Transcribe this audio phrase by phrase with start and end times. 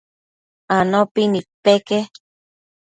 [0.77, 1.97] Anopi nidpeque